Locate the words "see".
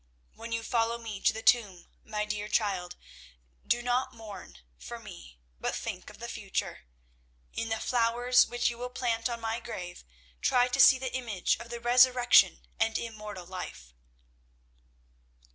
10.79-10.97